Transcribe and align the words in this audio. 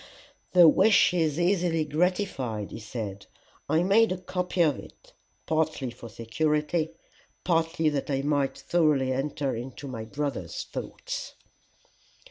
"The 0.53 0.67
wish 0.67 1.13
is 1.13 1.39
easily 1.39 1.85
gratified," 1.85 2.71
he 2.71 2.79
said. 2.79 3.27
"I 3.69 3.83
made 3.83 4.11
a 4.11 4.17
copy 4.17 4.61
of 4.63 4.79
it, 4.79 5.13
partly 5.45 5.91
for 5.91 6.09
security, 6.09 6.95
partly 7.43 7.87
that 7.89 8.09
I 8.09 8.23
might 8.23 8.57
thoroughly 8.57 9.13
enter 9.13 9.55
into 9.55 9.87
my 9.87 10.05
brother's 10.05 10.63
thoughts." 10.63 11.35